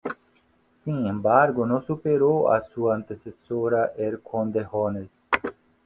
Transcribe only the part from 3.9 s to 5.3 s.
""Er Conde Jones"".